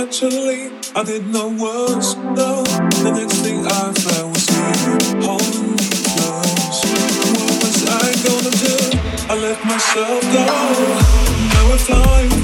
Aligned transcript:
naturally. 0.00 0.70
I 0.94 1.02
did 1.04 1.26
no 1.28 1.48
words, 1.48 2.16
no. 2.16 2.62
The 3.04 3.12
next 3.18 3.36
thing 3.44 3.64
I 3.64 3.92
felt 4.04 4.28
was 4.34 4.46
you 4.52 5.22
holding 5.24 5.70
me 5.72 5.88
close. 6.12 6.80
What 7.40 7.56
was 7.64 7.78
I 8.04 8.08
gonna 8.26 8.54
do? 8.68 8.76
I 9.30 9.34
let 9.46 9.58
myself 9.64 10.22
go. 10.36 10.44
Now 11.52 11.70
we're 11.70 11.78
flying. 11.78 12.35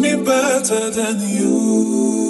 knows 0.00 0.18
me 0.18 0.24
better 0.24 0.90
than 0.90 1.20
you. 1.28 2.27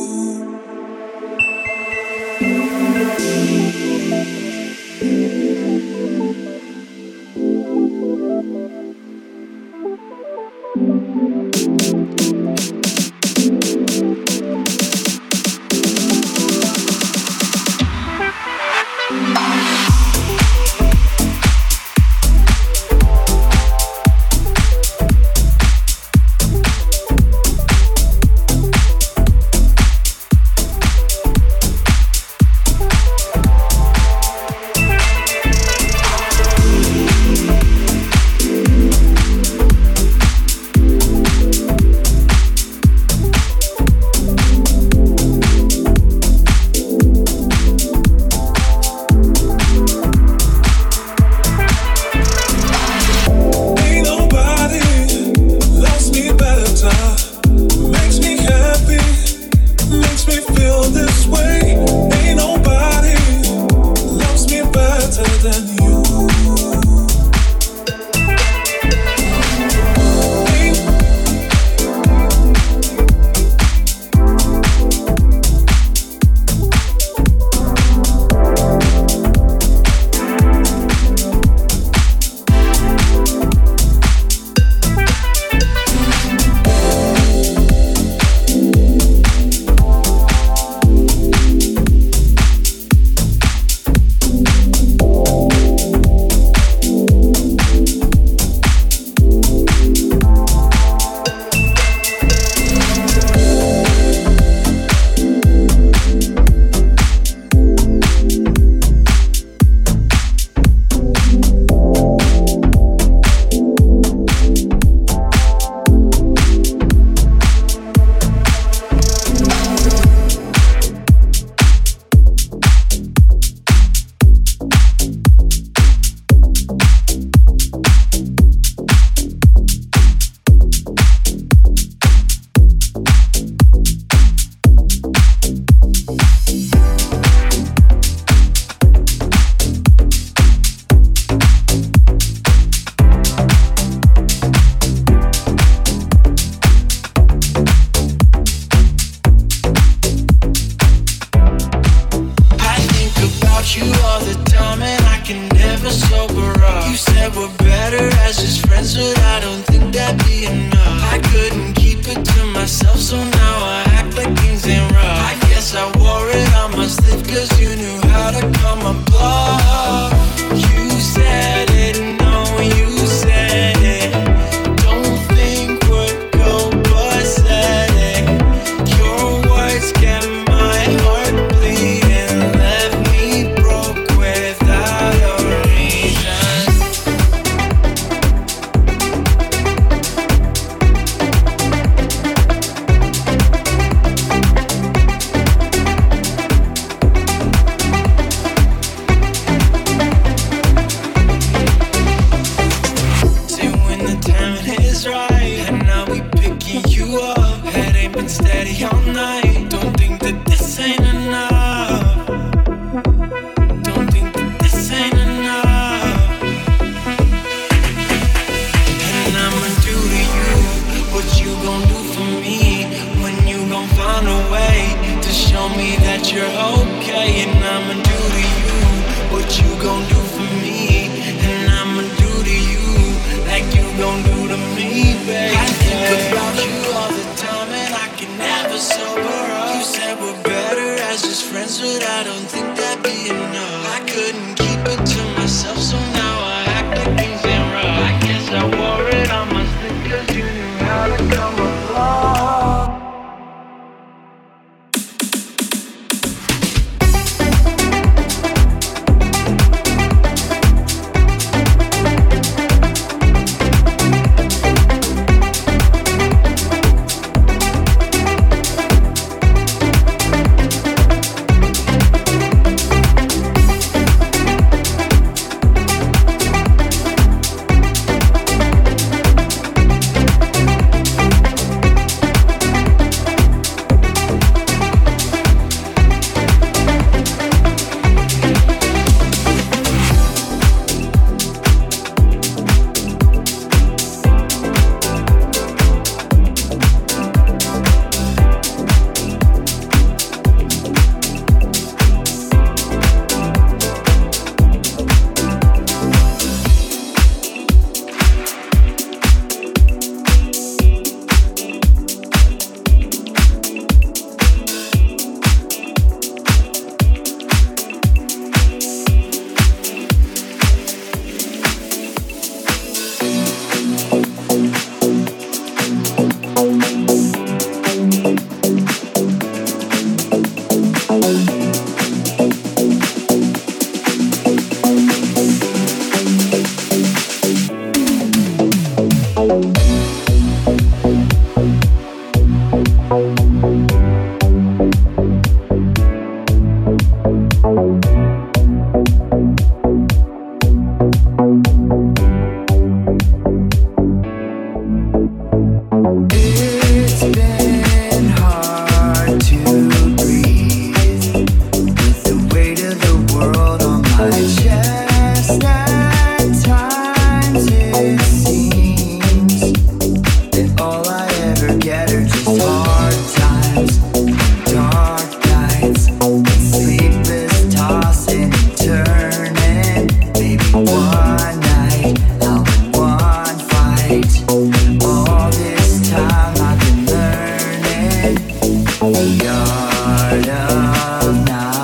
Art 390.88 391.77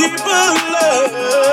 deeper 0.00 0.46
love. 0.72 1.14
Eh. 1.14 1.49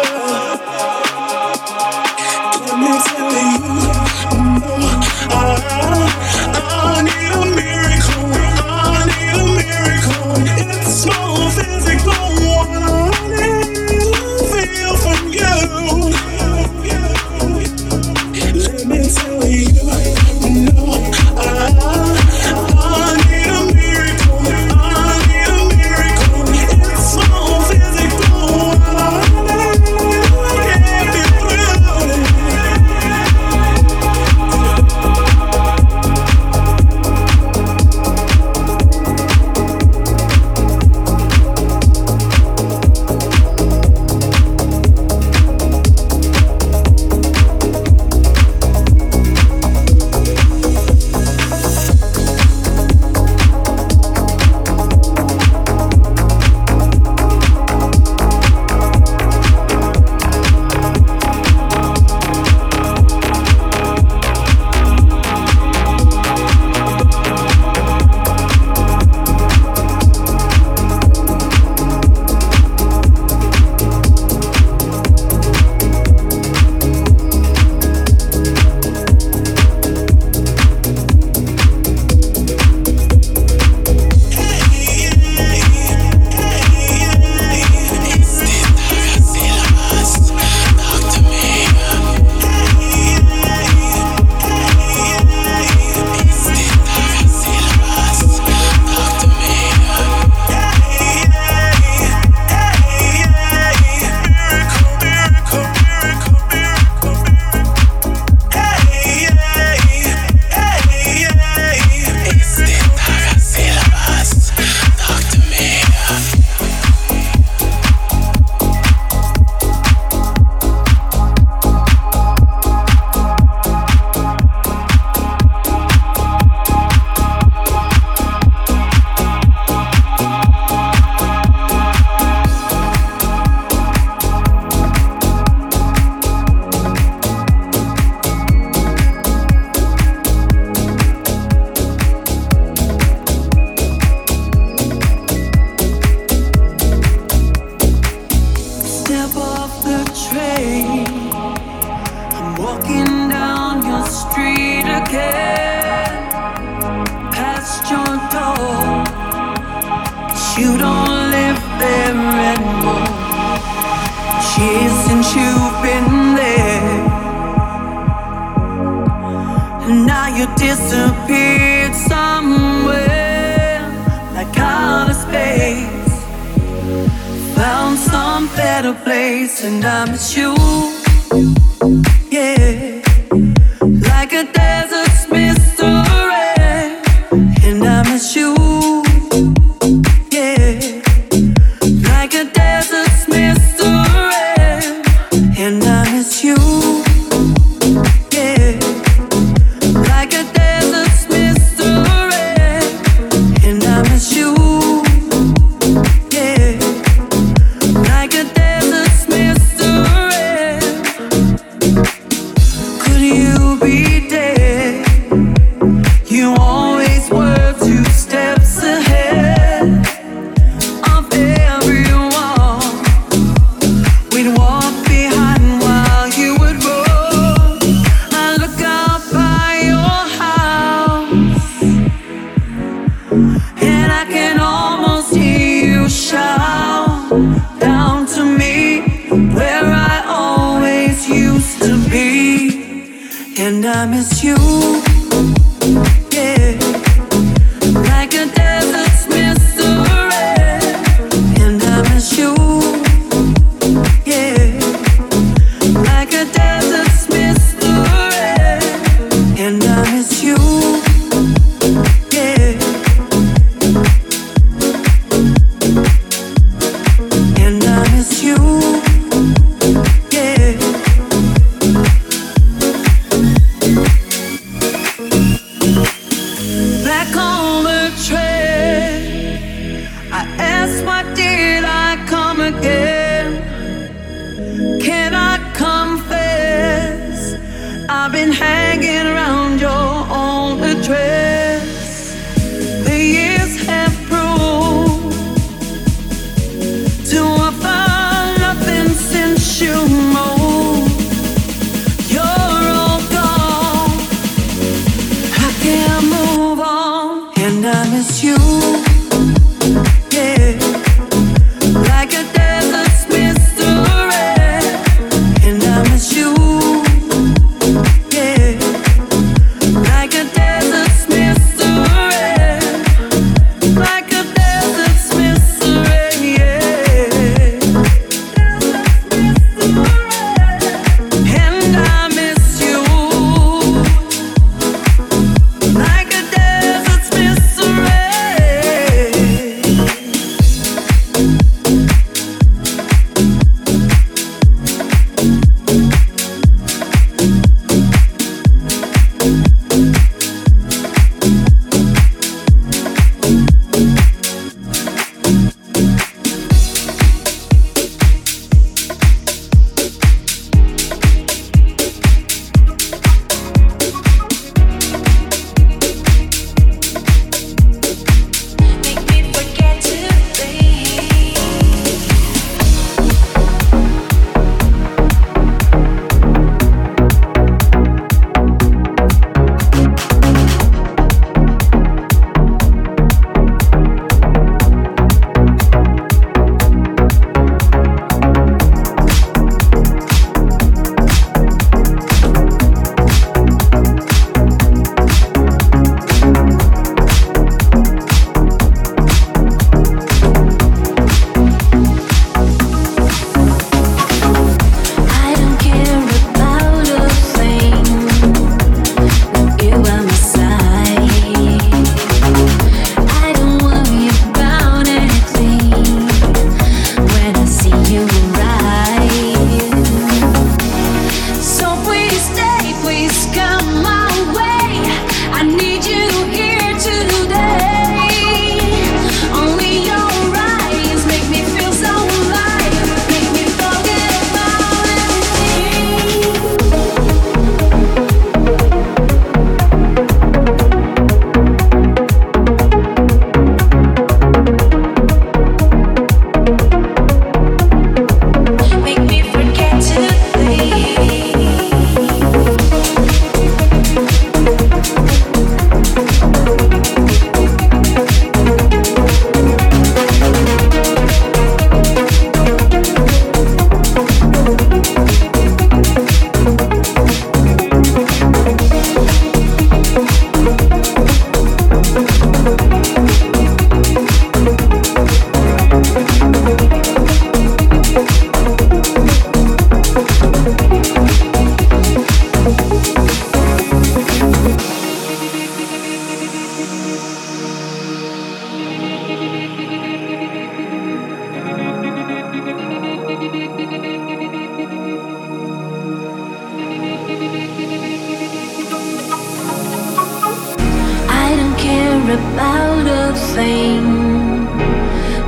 about 502.37 503.07
a 503.07 503.33
thing 503.53 504.03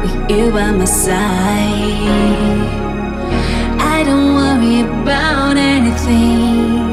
with 0.02 0.16
you 0.32 0.52
by 0.52 0.72
my 0.72 0.86
side. 0.86 1.80
I 3.96 4.04
don't 4.04 4.34
worry 4.42 4.82
about 4.82 5.58
anything 5.58 6.90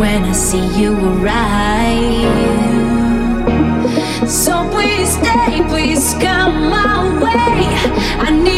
when 0.00 0.24
I 0.24 0.32
see 0.32 0.66
you 0.80 0.92
arrive. 1.10 2.56
So 4.28 4.68
please 4.70 5.10
stay, 5.18 5.62
please 5.68 6.14
come 6.24 6.70
my 6.70 6.98
way. 7.22 7.66
I 8.26 8.30
need. 8.30 8.55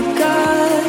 God. 0.00 0.87